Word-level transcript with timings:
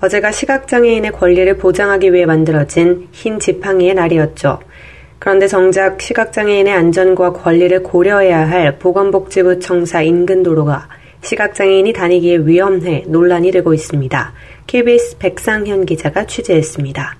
어제가 0.00 0.30
시각장애인의 0.30 1.12
권리를 1.12 1.56
보장하기 1.56 2.12
위해 2.12 2.26
만들어진 2.26 3.08
흰 3.12 3.38
지팡이의 3.38 3.94
날이었죠. 3.94 4.60
그런데 5.18 5.48
정작 5.48 6.00
시각장애인의 6.00 6.72
안전과 6.72 7.32
권리를 7.32 7.82
고려해야 7.82 8.48
할 8.48 8.78
보건복지부 8.78 9.58
청사 9.60 10.02
인근 10.02 10.42
도로가 10.42 10.88
시각장애인이 11.22 11.92
다니기에 11.92 12.38
위험해 12.38 13.04
논란이 13.06 13.50
되고 13.50 13.72
있습니다. 13.72 14.32
KBS 14.66 15.18
백상현 15.18 15.86
기자가 15.86 16.26
취재했습니다. 16.26 17.16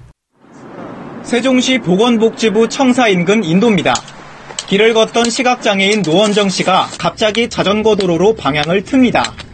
세종시 1.22 1.78
보건복지부 1.78 2.68
청사 2.68 3.08
인근 3.08 3.42
인도입니다. 3.42 3.94
길을 4.68 4.94
걷던 4.94 5.30
시각장애인 5.30 6.02
노원정 6.02 6.50
씨가 6.50 6.88
갑자기 6.98 7.48
자전거 7.48 7.96
도로로 7.96 8.34
방향을 8.34 8.82
틉니다. 8.82 9.45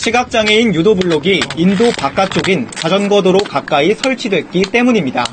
시각장애인 0.00 0.74
유도 0.74 0.94
블록이 0.94 1.42
인도 1.56 1.90
바깥쪽인 1.98 2.68
자전거 2.70 3.20
도로 3.20 3.38
가까이 3.38 3.94
설치됐기 3.94 4.62
때문입니다. 4.72 5.26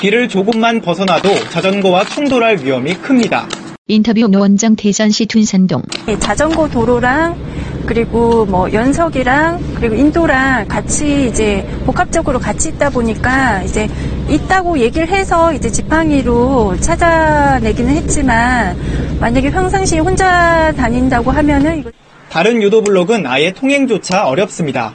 길을 0.00 0.30
조금만 0.30 0.80
벗어나도 0.80 1.28
자전거와 1.50 2.06
충돌할 2.06 2.64
위험이 2.64 2.94
큽니다. 2.94 3.46
인터뷰 3.88 4.26
노원정 4.28 4.76
대전시 4.76 5.26
둔산동. 5.26 5.82
자전거 6.20 6.70
도로랑 6.70 7.36
그리고 7.84 8.46
뭐 8.46 8.72
연석이랑 8.72 9.74
그리고 9.74 9.94
인도랑 9.94 10.68
같이 10.68 11.28
이제 11.28 11.68
복합적으로 11.84 12.38
같이 12.38 12.70
있다 12.70 12.88
보니까 12.88 13.62
이제 13.62 13.90
있다고 14.30 14.78
얘기를 14.78 15.06
해서 15.06 15.52
이제 15.52 15.70
지팡이로 15.70 16.80
찾아내기는 16.80 17.94
했지만 17.96 18.74
만약에 19.20 19.50
평상시에 19.50 19.98
혼자 19.98 20.72
다닌다고 20.78 21.30
하면은 21.30 21.80
이거 21.80 21.90
다른 22.32 22.62
유도 22.62 22.82
블록은 22.82 23.26
아예 23.26 23.52
통행조차 23.52 24.26
어렵습니다. 24.26 24.94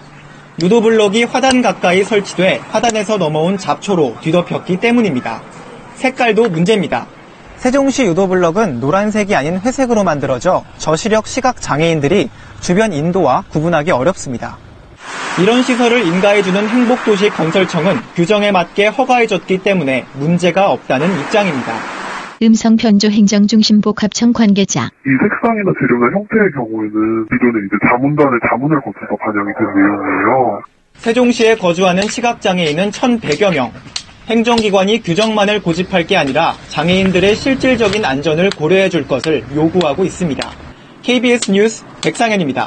유도 0.64 0.82
블록이 0.82 1.26
화단 1.26 1.62
가까이 1.62 2.04
설치돼 2.04 2.62
화단에서 2.72 3.18
넘어온 3.18 3.60
잡초로 3.60 4.16
뒤덮였기 4.22 4.78
때문입니다. 4.78 5.44
색깔도 5.94 6.50
문제입니다. 6.50 7.06
세종시 7.58 8.06
유도블럭은 8.06 8.80
노란색이 8.80 9.36
아닌 9.36 9.60
회색으로 9.60 10.04
만들어져 10.04 10.64
저시력 10.80 11.28
시각 11.28 11.62
장애인들이 11.62 12.32
주변 12.60 12.92
인도와 12.92 13.44
구분하기 13.50 13.92
어렵습니다. 13.92 14.58
이런 15.40 15.62
시설을 15.62 16.08
인가해주는 16.08 16.68
행복도시 16.68 17.30
건설청은 17.30 18.00
규정에 18.16 18.52
맞게 18.52 18.88
허가해줬기 18.88 19.60
때문에 19.60 20.06
문제가 20.14 20.72
없다는 20.72 21.20
입장입니다. 21.20 21.97
음성 22.44 22.76
변조 22.76 23.10
행정 23.10 23.48
중심 23.48 23.82
복합청 23.82 24.32
관계자. 24.32 24.90
이 25.06 25.10
색상이나 25.10 25.74
재료나 25.80 26.06
형태의 26.16 26.52
경우에는 26.54 27.26
기존에 27.32 27.66
이제 27.66 27.78
자문단의 27.90 28.40
자문을 28.48 28.80
거쳐서 28.82 29.16
반영이 29.20 29.52
된 29.58 29.66
내용이에요. 29.76 30.62
세종시에 30.98 31.56
거주하는 31.56 32.04
시각장애인은 32.04 32.92
1,100여 32.92 33.54
명. 33.54 33.72
행정기관이 34.28 35.02
규정만을 35.02 35.64
고집할 35.64 36.06
게 36.06 36.18
아니라 36.18 36.54
장애인들의 36.68 37.36
실질적인 37.36 38.06
안전을 38.06 38.52
고려해 38.52 38.90
줄 38.90 39.08
것을 39.08 39.44
요구하고 39.56 40.04
있습니다. 40.04 40.48
KBS 41.02 41.52
뉴스 41.52 41.86
백상현입니다. 42.04 42.66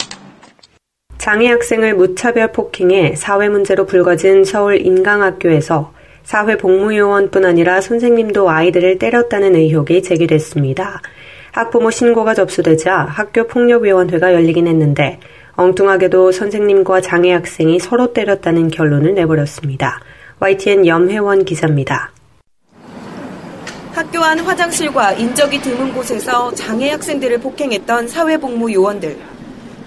장애 1.18 1.48
학생을 1.48 1.94
무차별 1.94 2.50
폭행해 2.50 3.14
사회 3.14 3.48
문제로 3.48 3.84
불거진 3.84 4.42
서울 4.42 4.84
인강학교에서 4.84 5.92
사회 6.30 6.56
복무요원뿐 6.56 7.44
아니라 7.44 7.80
선생님도 7.80 8.48
아이들을 8.48 9.00
때렸다는 9.00 9.56
의혹이 9.56 10.00
제기됐습니다. 10.04 11.02
학부모 11.50 11.90
신고가 11.90 12.34
접수되자 12.34 12.98
학교폭력위원회가 12.98 14.32
열리긴 14.32 14.68
했는데 14.68 15.18
엉뚱하게도 15.56 16.30
선생님과 16.30 17.00
장애 17.00 17.32
학생이 17.32 17.80
서로 17.80 18.12
때렸다는 18.12 18.68
결론을 18.68 19.14
내버렸습니다. 19.14 19.98
YTN 20.38 20.86
염혜원 20.86 21.44
기자입니다. 21.44 22.12
학교 23.90 24.20
안 24.20 24.38
화장실과 24.38 25.14
인적이 25.14 25.60
드문 25.60 25.92
곳에서 25.92 26.54
장애 26.54 26.90
학생들을 26.90 27.40
폭행했던 27.40 28.06
사회복무 28.06 28.72
요원들. 28.72 29.16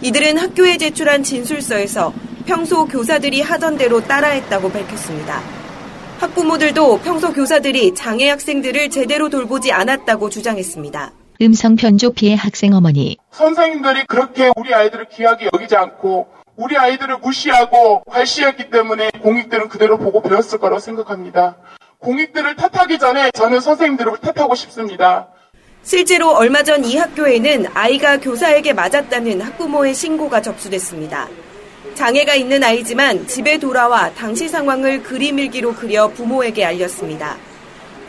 이들은 0.02 0.38
학교에 0.40 0.76
제출한 0.76 1.24
진술서에서 1.24 2.14
평소 2.46 2.86
교사들이 2.86 3.40
하던 3.40 3.78
대로 3.78 4.02
따라했다고 4.02 4.70
밝혔습니다. 4.70 5.63
학부모들도 6.28 7.00
평소 7.00 7.34
교사들이 7.34 7.94
장애 7.96 8.30
학생들을 8.30 8.90
제대로 8.90 9.28
돌보지 9.30 9.74
않았다고 9.74 10.30
주장했습니다. 10.30 11.12
음성 11.42 11.76
변조 11.76 12.12
피해 12.14 12.34
학생 12.36 12.74
어머니. 12.74 13.18
선생님들이 13.32 14.06
그렇게 14.08 14.50
우리 14.56 14.74
아이들을 14.74 15.10
귀하게 15.10 15.50
여기지 15.54 15.76
않고 15.76 16.28
우리 16.56 16.78
아이들을 16.78 17.18
무시하고 17.18 18.04
괄시했기 18.06 18.70
때문에 18.70 19.10
공익들은 19.22 19.68
그대로 19.68 19.98
보고 19.98 20.22
배웠을 20.22 20.60
거라고 20.60 20.80
생각합니다. 20.80 21.58
공익들을 22.00 22.56
탓하기 22.56 23.00
전에 23.00 23.32
저는 23.32 23.60
선생님들을 23.60 24.14
탓하고 24.22 24.56
싶습니다. 24.56 25.28
실제로 25.84 26.30
얼마 26.32 26.64
전 26.64 26.86
이 26.86 26.96
학교에는 26.96 27.66
아이가 27.74 28.18
교사에게 28.22 28.72
맞았다는 28.72 29.42
학부모의 29.42 29.94
신고가 29.94 30.42
접수됐습니다. 30.42 31.28
장애가 31.96 32.36
있는 32.36 32.64
아이지만 32.64 33.28
집에 33.28 33.58
돌아와 33.58 34.12
당시 34.14 34.48
상황을 34.50 35.04
그림 35.04 35.40
일기로 35.40 35.74
그려 35.74 36.08
부모에게 36.08 36.66
알렸습니다. 36.66 37.38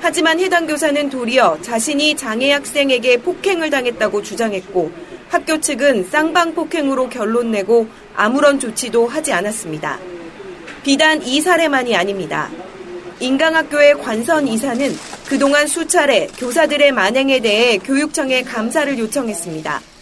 하지만 0.00 0.38
해당 0.40 0.66
교사는 0.66 1.08
도리어 1.08 1.58
자신이 1.62 2.16
장애 2.16 2.52
학생에게 2.52 3.18
폭행을 3.18 3.70
당했다고 3.70 4.22
주장했고 4.22 4.92
학교 5.28 5.60
측은 5.60 6.08
쌍방 6.10 6.54
폭행으로 6.54 7.08
결론 7.08 7.50
내고 7.50 7.88
아무런 8.14 8.58
조치도 8.58 9.08
하지 9.08 9.32
않았습니다. 9.32 9.98
비단 10.82 11.22
이 11.22 11.40
사례만이 11.40 11.96
아닙니다. 11.96 12.50
인강학교의 13.20 13.94
관선 14.02 14.46
이사는 14.46 14.94
그동안 15.26 15.66
수차례 15.66 16.26
교사들의 16.38 16.92
만행에 16.92 17.40
대해 17.40 17.78
교육청에 17.78 18.42
감사를 18.42 18.98
요청했습니다. 18.98 19.93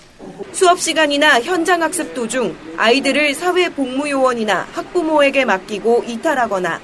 수업 0.53 0.79
시간이나 0.79 1.41
현장 1.41 1.83
학습 1.83 2.15
도중 2.15 2.55
아이들을 2.77 3.35
사회 3.35 3.69
복무요원이나 3.71 4.67
학부모에게 4.73 5.45
맡기고 5.45 6.05
이탈하거나 6.07 6.81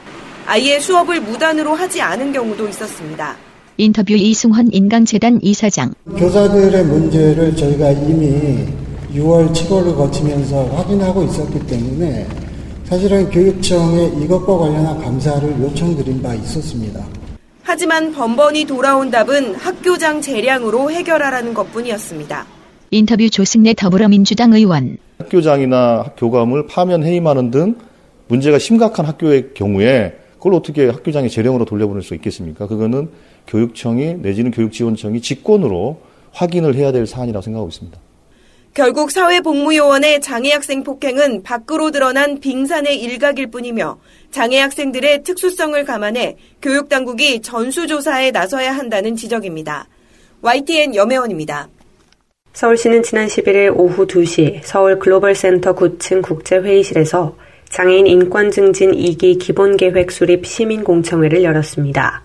아예 0.46 0.80
수업을 0.80 1.20
무단으로 1.20 1.74
하지 1.74 2.00
않은 2.00 2.32
경우도 2.32 2.68
있었습니다. 2.68 3.36
인터뷰 3.76 4.14
이승헌 4.14 4.70
인강재단 4.72 5.40
이사장. 5.42 5.94
교사들의 6.16 6.84
문제를 6.84 7.54
저희가 7.54 7.90
이미 7.90 8.66
6월, 9.14 9.52
7월을 9.52 9.96
거치면서 9.96 10.64
확인하고 10.64 11.22
있었기 11.24 11.66
때문에 11.66 12.26
사실은 12.86 13.30
교육청에 13.30 14.06
이것과 14.24 14.58
관련한 14.58 14.98
감사를 14.98 15.60
요청드린 15.60 16.22
바 16.22 16.34
있었습니다. 16.34 17.04
하지만 17.62 18.12
번번이 18.12 18.64
돌아온 18.64 19.10
답은 19.10 19.54
학교장 19.56 20.22
재량으로 20.22 20.90
해결하라는 20.90 21.52
것뿐이었습니다. 21.52 22.57
인터뷰 22.91 23.28
조승래 23.28 23.75
더불어민주당 23.75 24.53
의원. 24.54 24.97
학교장이나 25.19 26.12
교감을 26.16 26.66
파면 26.66 27.04
해임하는 27.04 27.50
등 27.50 27.76
문제가 28.28 28.59
심각한 28.59 29.04
학교의 29.04 29.50
경우에 29.54 30.16
그걸 30.38 30.54
어떻게 30.54 30.87
학교장의 30.87 31.31
재량으로 31.31 31.65
돌려보낼 31.65 32.03
수 32.03 32.15
있겠습니까? 32.15 32.66
그거는 32.66 33.10
교육청이 33.47 34.15
내지는 34.15 34.50
교육지원청이 34.50 35.20
직권으로 35.20 36.00
확인을 36.32 36.75
해야 36.76 36.93
될 36.93 37.06
사안이라고 37.06 37.43
생각하고 37.43 37.69
있습니다. 37.69 37.99
결국 38.75 39.11
사회복무요원의 39.11 40.20
장애학생 40.20 40.84
폭행은 40.84 41.43
밖으로 41.43 41.91
드러난 41.91 42.38
빙산의 42.38 43.00
일각일 43.00 43.49
뿐이며 43.49 43.99
장애학생들의 44.31 45.25
특수성을 45.25 45.84
감안해 45.84 46.37
교육당국이 46.62 47.41
전수조사에 47.43 48.31
나서야 48.31 48.73
한다는 48.73 49.17
지적입니다. 49.17 49.88
YTN 50.43 50.94
염혜원입니다. 50.94 51.69
서울시는 52.58 53.05
지난 53.05 53.28
11일 53.28 53.72
오후 53.72 54.05
2시 54.05 54.62
서울 54.64 54.99
글로벌센터 54.99 55.76
9층 55.76 56.22
국제회의실에서 56.22 57.37
장애인 57.69 58.08
인권 58.08 58.50
증진 58.50 58.90
2기 58.90 59.38
기본계획 59.38 60.10
수립 60.10 60.44
시민공청회를 60.44 61.44
열었습니다. 61.44 62.25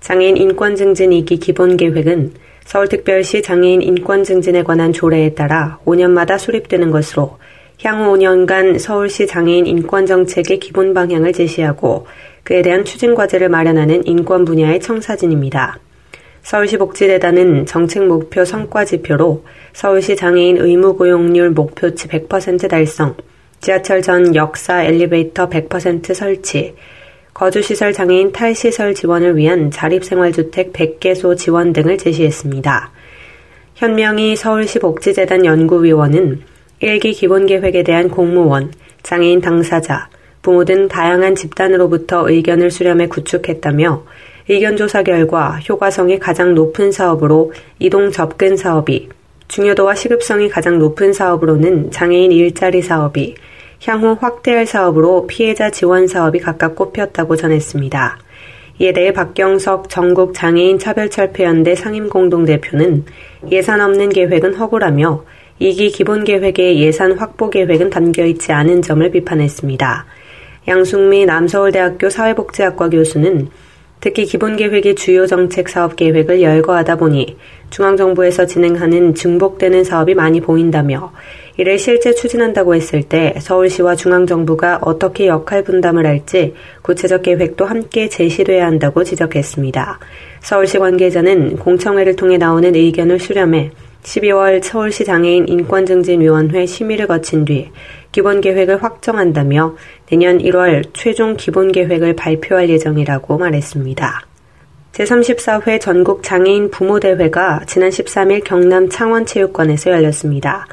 장애인 0.00 0.38
인권 0.38 0.76
증진 0.76 1.10
2기 1.10 1.38
기본계획은 1.38 2.32
서울특별시 2.64 3.42
장애인 3.42 3.82
인권 3.82 4.24
증진에 4.24 4.62
관한 4.62 4.94
조례에 4.94 5.34
따라 5.34 5.78
5년마다 5.84 6.38
수립되는 6.38 6.90
것으로 6.90 7.36
향후 7.84 8.16
5년간 8.16 8.78
서울시 8.78 9.26
장애인 9.26 9.66
인권 9.66 10.06
정책의 10.06 10.58
기본 10.58 10.94
방향을 10.94 11.34
제시하고 11.34 12.06
그에 12.44 12.62
대한 12.62 12.82
추진 12.86 13.14
과제를 13.14 13.50
마련하는 13.50 14.06
인권 14.06 14.46
분야의 14.46 14.80
청사진입니다. 14.80 15.80
서울시 16.46 16.78
복지재단은 16.78 17.66
정책 17.66 18.06
목표 18.06 18.44
성과 18.44 18.84
지표로 18.84 19.42
서울시 19.72 20.14
장애인 20.14 20.58
의무 20.58 20.96
고용률 20.96 21.50
목표치 21.50 22.06
100% 22.06 22.70
달성, 22.70 23.16
지하철 23.60 24.00
전 24.00 24.32
역사 24.36 24.84
엘리베이터 24.84 25.48
100% 25.48 26.14
설치, 26.14 26.76
거주시설 27.34 27.92
장애인 27.92 28.30
탈시설 28.30 28.94
지원을 28.94 29.36
위한 29.36 29.72
자립생활주택 29.72 30.72
100개소 30.72 31.36
지원 31.36 31.72
등을 31.72 31.98
제시했습니다. 31.98 32.92
현명희 33.74 34.36
서울시 34.36 34.78
복지재단 34.78 35.44
연구위원은 35.44 36.42
일기 36.78 37.12
기본계획에 37.12 37.82
대한 37.82 38.08
공무원, 38.08 38.72
장애인 39.02 39.40
당사자, 39.40 40.08
부모 40.42 40.64
등 40.64 40.86
다양한 40.86 41.34
집단으로부터 41.34 42.30
의견을 42.30 42.70
수렴해 42.70 43.08
구축했다며 43.08 44.04
의견 44.48 44.76
조사 44.76 45.02
결과 45.02 45.58
효과성이 45.68 46.18
가장 46.20 46.54
높은 46.54 46.92
사업으로 46.92 47.52
이동 47.80 48.12
접근 48.12 48.56
사업이, 48.56 49.08
중요도와 49.48 49.96
시급성이 49.96 50.48
가장 50.48 50.78
높은 50.78 51.12
사업으로는 51.12 51.90
장애인 51.90 52.30
일자리 52.30 52.80
사업이, 52.80 53.34
향후 53.84 54.16
확대할 54.20 54.66
사업으로 54.66 55.26
피해자 55.26 55.70
지원 55.70 56.06
사업이 56.06 56.38
각각 56.38 56.76
꼽혔다고 56.76 57.34
전했습니다. 57.34 58.18
이에 58.78 58.92
대해 58.92 59.12
박경석 59.12 59.88
전국 59.88 60.34
장애인 60.34 60.78
차별철폐연대 60.78 61.74
상임공동대표는 61.74 63.04
예산 63.50 63.80
없는 63.80 64.10
계획은 64.10 64.54
허구라며 64.54 65.24
2기 65.60 65.92
기본 65.92 66.24
계획에 66.24 66.76
예산 66.78 67.12
확보 67.12 67.48
계획은 67.48 67.90
담겨 67.90 68.24
있지 68.26 68.52
않은 68.52 68.82
점을 68.82 69.10
비판했습니다. 69.10 70.06
양승미 70.68 71.24
남서울대학교 71.26 72.10
사회복지학과 72.10 72.90
교수는 72.90 73.48
특히 74.00 74.24
기본계획의 74.24 74.94
주요 74.94 75.26
정책 75.26 75.68
사업 75.68 75.96
계획을 75.96 76.42
열거하다 76.42 76.96
보니 76.96 77.36
중앙정부에서 77.70 78.46
진행하는 78.46 79.14
증복되는 79.14 79.84
사업이 79.84 80.14
많이 80.14 80.40
보인다며 80.40 81.12
이를 81.56 81.78
실제 81.78 82.14
추진한다고 82.14 82.74
했을 82.74 83.02
때 83.02 83.34
서울시와 83.40 83.96
중앙정부가 83.96 84.80
어떻게 84.82 85.26
역할 85.26 85.64
분담을 85.64 86.06
할지 86.06 86.54
구체적 86.82 87.22
계획도 87.22 87.64
함께 87.64 88.08
제시돼야 88.08 88.66
한다고 88.66 89.02
지적했습니다. 89.02 89.98
서울시 90.40 90.78
관계자는 90.78 91.56
공청회를 91.56 92.16
통해 92.16 92.36
나오는 92.36 92.74
의견을 92.74 93.18
수렴해 93.18 93.70
12월 94.02 94.62
서울시 94.62 95.04
장애인 95.04 95.48
인권증진위원회 95.48 96.66
심의를 96.66 97.08
거친 97.08 97.44
뒤 97.44 97.70
기본 98.16 98.40
계획을 98.40 98.82
확정한다며 98.82 99.76
내년 100.08 100.38
1월 100.38 100.88
최종 100.94 101.36
기본 101.36 101.70
계획을 101.70 102.16
발표할 102.16 102.70
예정이라고 102.70 103.36
말했습니다. 103.36 104.22
제34회 104.92 105.78
전국 105.78 106.22
장애인 106.22 106.70
부모대회가 106.70 107.60
지난 107.66 107.90
13일 107.90 108.42
경남 108.42 108.88
창원체육관에서 108.88 109.90
열렸습니다. 109.90 110.66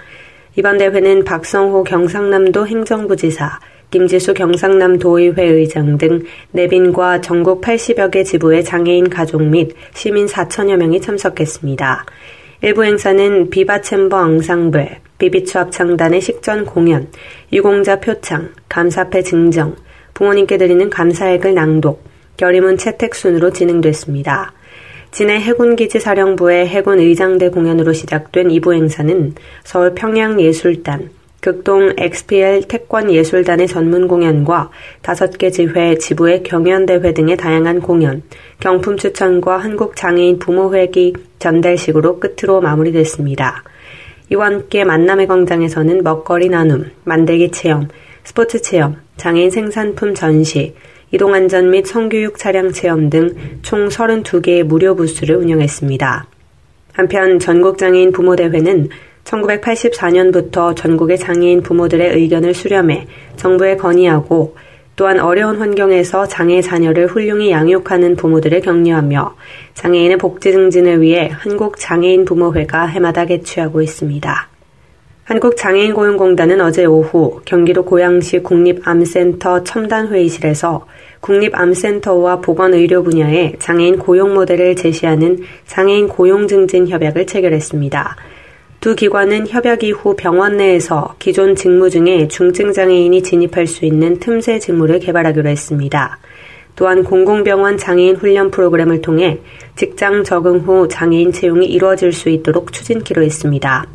이번 0.56 0.78
대회는 0.78 1.26
박성호 1.26 1.84
경상남도 1.84 2.66
행정부지사, 2.66 3.60
김지수 3.92 4.36
경상남 4.36 4.98
도의회 4.98 5.44
의장 5.44 5.98
등 5.98 6.24
내빈과 6.52 7.20
전국 7.20 7.60
80여 7.60 8.10
개 8.10 8.24
지부의 8.24 8.64
장애인 8.64 9.10
가족 9.10 9.44
및 9.44 9.76
시민 9.94 10.28
4천여 10.28 10.78
명이 10.78 11.02
참석했습니다. 11.02 12.06
일부 12.66 12.86
행사는 12.86 13.50
비바 13.50 13.82
챔버 13.82 14.16
앙상블, 14.16 14.88
비비추 15.18 15.60
합창단의 15.60 16.22
식전 16.22 16.64
공연, 16.64 17.10
유공자 17.52 18.00
표창, 18.00 18.54
감사패 18.70 19.24
증정, 19.24 19.76
부모님께 20.14 20.58
드리는 20.58 20.90
감사액을 20.90 21.56
낭독, 21.56 22.02
결의문 22.38 22.78
채택 22.78 23.16
순으로 23.16 23.52
진행됐습니다. 23.52 24.54
진해 25.12 25.42
해군기지 25.42 26.00
사령부의 26.00 26.70
해군 26.70 27.00
의장대 27.00 27.50
공연으로 27.50 27.92
시작된 27.92 28.48
2부 28.48 28.74
행사는 28.74 29.36
서울 29.66 29.94
평양예술단, 29.94 31.10
극동 31.44 31.94
XPL 31.98 32.70
태권 32.70 33.12
예술단의 33.12 33.68
전문 33.68 34.08
공연과 34.08 34.70
다섯 35.02 35.38
개 35.38 35.52
지회 35.52 35.98
지부의 35.98 36.42
경연대회 36.44 37.14
등의 37.14 37.36
다양한 37.36 37.82
공연, 37.82 38.24
경품 38.62 38.96
추천과 38.96 39.58
한국장애인 39.58 40.40
부모회기 40.40 41.14
전달식으로 41.40 42.22
끝으로 42.22 42.62
마무리됐습니다. 42.62 43.62
이와 44.32 44.46
함께 44.46 44.86
만남의 44.86 45.28
광장에서는 45.28 46.02
먹거리 46.02 46.48
나눔, 46.48 46.90
만들기 47.04 47.52
체험, 47.52 47.90
스포츠 48.24 48.62
체험, 48.62 48.96
장애인 49.18 49.50
생산품 49.50 50.16
전시, 50.16 50.74
이동안전 51.12 51.72
및 51.72 51.86
성교육 51.86 52.38
차량 52.38 52.72
체험 52.72 53.10
등 53.10 53.36
총 53.64 53.90
32개의 53.90 54.64
무료 54.64 54.96
부스를 54.96 55.36
운영했습니다. 55.36 56.26
한편 56.94 57.38
전국장애인 57.38 58.14
부모대회는 58.14 58.88
1984년부터 59.24 60.76
전국의 60.76 61.18
장애인 61.18 61.62
부모들의 61.62 62.14
의견을 62.14 62.54
수렴해 62.54 63.08
정부에 63.36 63.78
건의하고 63.78 64.56
또한 64.96 65.20
어려운 65.20 65.58
환경에서 65.58 66.28
장애 66.28 66.62
자녀를 66.62 67.08
훌륭히 67.08 67.50
양육하는 67.52 68.16
부모들을 68.16 68.62
격려하며 68.62 69.36
장애인의 69.74 70.18
복지 70.18 70.52
증진을 70.52 71.02
위해 71.02 71.32
한국장애인 71.34 72.26
부모회가 72.26 72.86
해마다 72.86 73.26
개최하고 73.26 73.82
있습니다. 73.82 74.50
한국장애인고용공단은 75.24 76.60
어제 76.62 76.86
오후 76.86 77.42
경기도 77.46 77.86
고양시 77.86 78.40
국립암센터 78.40 79.64
첨단회의실에서 79.64 80.86
국립암센터와 81.22 82.42
보건의료 82.42 83.02
분야의 83.04 83.56
장애인 83.58 83.98
고용 83.98 84.34
모델을 84.34 84.76
제시하는 84.76 85.40
장애인 85.66 86.10
고용 86.10 86.48
증진 86.48 86.90
협약을 86.90 87.26
체결했습니다. 87.26 88.18
두 88.84 88.96
기관은 88.96 89.48
협약 89.48 89.86
이후 89.86 90.14
병원 90.14 90.58
내에서 90.58 91.16
기존 91.18 91.56
직무 91.56 91.90
중에 91.90 92.28
중증장애인이 92.28 93.24
진입할 93.24 93.66
수 93.66 93.86
있는 93.86 94.20
틈새 94.20 94.60
직무를 94.60 95.00
개발하기로 95.00 95.48
했습니다. 95.48 96.20
또한 96.76 97.06
공공병원 97.06 97.78
장애인 97.78 98.18
훈련 98.18 98.52
프로그램을 98.52 99.00
통해 99.00 99.40
직장 99.78 100.26
적응 100.26 100.58
후 100.58 100.90
장애인 100.90 101.32
채용이 101.32 101.66
이루어질 101.66 102.12
수 102.12 102.28
있도록 102.28 102.74
추진키로 102.74 103.24
했습니다. 103.24 103.86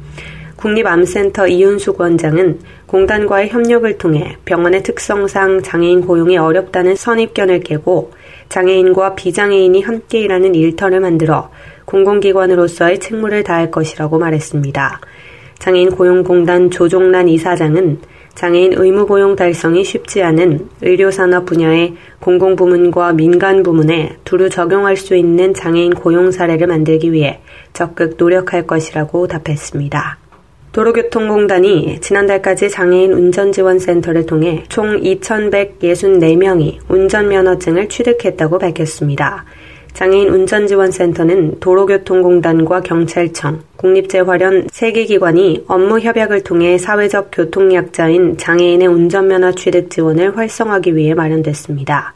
국립암센터 0.56 1.48
이윤숙 1.48 2.00
원장은 2.00 2.60
공단과의 2.86 3.50
협력을 3.50 3.98
통해 3.98 4.38
병원의 4.46 4.84
특성상 4.84 5.64
장애인 5.64 6.00
고용이 6.00 6.38
어렵다는 6.38 6.96
선입견을 6.96 7.60
깨고 7.60 8.12
장애인과 8.48 9.16
비장애인이 9.16 9.82
함께 9.82 10.20
일하는 10.20 10.54
일터를 10.54 11.00
만들어 11.00 11.50
공공기관으로서의 11.88 13.00
책무를 13.00 13.42
다할 13.42 13.70
것이라고 13.70 14.18
말했습니다. 14.18 15.00
장애인 15.58 15.90
고용공단 15.90 16.70
조종란 16.70 17.28
이사장은 17.28 17.98
장애인 18.34 18.74
의무 18.76 19.06
고용 19.06 19.34
달성이 19.34 19.82
쉽지 19.82 20.22
않은 20.22 20.68
의료산업 20.82 21.46
분야의 21.46 21.94
공공부문과 22.20 23.14
민간부문에 23.14 24.18
두루 24.22 24.48
적용할 24.48 24.96
수 24.96 25.16
있는 25.16 25.54
장애인 25.54 25.94
고용 25.94 26.30
사례를 26.30 26.68
만들기 26.68 27.12
위해 27.12 27.40
적극 27.72 28.14
노력할 28.16 28.66
것이라고 28.66 29.26
답했습니다. 29.26 30.18
도로교통공단이 30.70 32.00
지난달까지 32.00 32.70
장애인 32.70 33.12
운전지원센터를 33.12 34.26
통해 34.26 34.62
총 34.68 35.00
2,164명이 35.00 36.78
운전면허증을 36.88 37.88
취득했다고 37.88 38.58
밝혔습니다. 38.58 39.44
장애인 39.98 40.28
운전지원센터는 40.28 41.58
도로교통공단과 41.58 42.82
경찰청, 42.82 43.64
국립재활연 43.78 44.68
3개 44.68 45.08
기관이 45.08 45.64
업무 45.66 45.98
협약을 45.98 46.44
통해 46.44 46.78
사회적 46.78 47.30
교통약자인 47.32 48.36
장애인의 48.36 48.86
운전면허 48.86 49.50
취득 49.56 49.90
지원을 49.90 50.36
활성화하기 50.36 50.94
위해 50.94 51.14
마련됐습니다. 51.14 52.14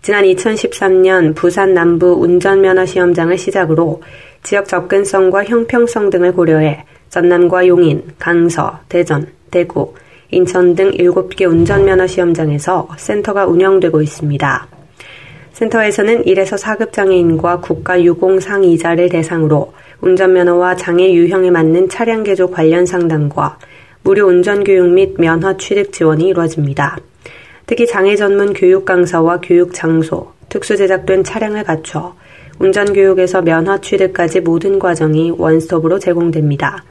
지난 0.00 0.24
2013년 0.24 1.34
부산 1.34 1.74
남부 1.74 2.06
운전면허 2.06 2.86
시험장을 2.86 3.36
시작으로 3.36 4.00
지역 4.42 4.66
접근성과 4.66 5.44
형평성 5.44 6.08
등을 6.08 6.32
고려해 6.32 6.86
전남과 7.10 7.66
용인, 7.66 8.02
강서, 8.18 8.80
대전, 8.88 9.26
대구, 9.50 9.92
인천 10.30 10.74
등 10.74 10.90
7개 10.92 11.46
운전면허 11.46 12.06
시험장에서 12.06 12.88
센터가 12.96 13.44
운영되고 13.44 14.00
있습니다. 14.00 14.79
센터에서는 15.60 16.22
1에서 16.22 16.58
4급 16.58 16.90
장애인과 16.90 17.60
국가 17.60 18.02
유공 18.02 18.40
상이자를 18.40 19.10
대상으로 19.10 19.74
운전면허와 20.00 20.76
장애 20.76 21.12
유형에 21.12 21.50
맞는 21.50 21.90
차량 21.90 22.22
개조 22.22 22.50
관련 22.50 22.86
상담과 22.86 23.58
무료 24.02 24.26
운전 24.26 24.64
교육 24.64 24.88
및 24.88 25.16
면허 25.18 25.58
취득 25.58 25.92
지원이 25.92 26.28
이루어집니다. 26.28 26.96
특히 27.66 27.86
장애 27.86 28.16
전문 28.16 28.54
교육 28.54 28.86
강사와 28.86 29.40
교육 29.42 29.74
장소, 29.74 30.32
특수 30.48 30.78
제작된 30.78 31.24
차량을 31.24 31.64
갖춰 31.64 32.14
운전 32.58 32.94
교육에서 32.94 33.42
면허 33.42 33.82
취득까지 33.82 34.40
모든 34.40 34.78
과정이 34.78 35.30
원스톱으로 35.36 35.98
제공됩니다. 35.98 36.84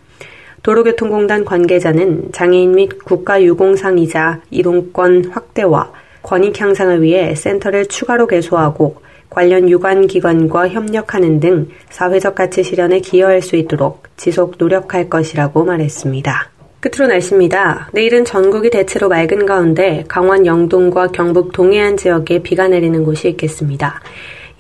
도로교통공단 0.62 1.44
관계자는 1.44 2.34
장애인 2.34 2.74
및 2.74 3.04
국가유공상이자 3.04 4.42
이동권 4.52 5.32
확대와 5.32 5.92
권익 6.30 6.62
향상을 6.62 7.02
위해 7.02 7.34
센터를 7.34 7.88
추가로 7.88 8.28
개소하고 8.28 8.98
관련 9.32 9.68
유관 9.68 10.06
기관과 10.06 10.70
협력하는 10.70 11.40
등 11.40 11.70
사회적 11.90 12.36
가치 12.36 12.62
실현에 12.62 13.00
기여할 13.00 13.42
수 13.42 13.56
있도록 13.56 14.04
지속 14.16 14.54
노력할 14.60 15.10
것이라고 15.10 15.66
말했습니다. 15.66 16.52
끝으로 16.82 17.08
날씨입니다. 17.08 17.90
내일은 17.94 18.26
전국이 18.26 18.70
대체로 18.70 19.10
맑은 19.10 19.48
가운데 19.48 20.04
강원 20.08 20.46
영동과 20.46 21.08
경북 21.08 21.52
동해안 21.52 21.98
지역에 21.98 22.44
비가 22.44 22.68
내리는 22.68 23.04
곳이 23.04 23.30
있겠습니다. 23.30 24.00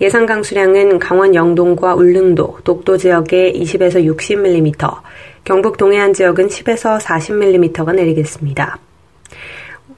예상 0.01 0.25
강수량은 0.25 0.97
강원 0.97 1.35
영동과 1.35 1.93
울릉도, 1.93 2.61
독도 2.63 2.97
지역에 2.97 3.53
20에서 3.53 4.03
60mm, 4.03 5.01
경북 5.43 5.77
동해안 5.77 6.13
지역은 6.13 6.47
10에서 6.47 6.99
40mm가 6.99 7.93
내리겠습니다. 7.93 8.79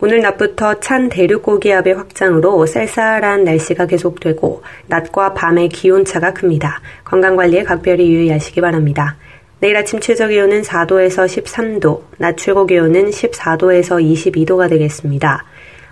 오늘 0.03 0.21
낮부터 0.21 0.79
찬 0.79 1.09
대륙 1.09 1.43
고기압의 1.43 1.93
확장으로 1.93 2.65
쌀쌀한 2.65 3.43
날씨가 3.43 3.85
계속되고 3.85 4.63
낮과 4.87 5.35
밤의 5.35 5.69
기온차가 5.69 6.33
큽니다. 6.33 6.81
건강관리에 7.03 7.61
각별히 7.61 8.11
유의하시기 8.11 8.61
바랍니다. 8.61 9.17
내일 9.59 9.77
아침 9.77 9.99
최저 9.99 10.27
기온은 10.27 10.63
4도에서 10.63 11.27
13도, 11.27 12.01
낮 12.17 12.35
최고 12.37 12.65
기온은 12.65 13.11
14도에서 13.11 14.03
22도가 14.03 14.67
되겠습니다. 14.69 15.45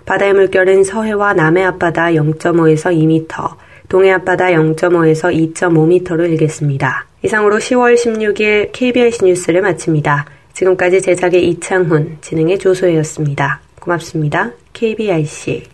바다의 0.06 0.32
물결은 0.32 0.82
서해와 0.82 1.34
남해 1.34 1.62
앞바다 1.62 2.06
0.5에서 2.06 2.92
2m, 2.92 3.54
동해 3.88 4.10
앞바다 4.10 4.46
0.5에서 4.46 5.54
2.5m로 5.54 6.28
일겠습니다. 6.28 7.06
이상으로 7.22 7.58
10월 7.58 7.94
16일 7.94 8.70
KBS 8.72 9.24
뉴스를 9.24 9.62
마칩니다. 9.62 10.26
지금까지 10.52 11.00
제작의 11.00 11.48
이창훈, 11.48 12.18
진행의 12.22 12.58
조소혜였습니다. 12.58 13.60
고맙습니다. 13.80 14.52
KBIC. 14.72 15.64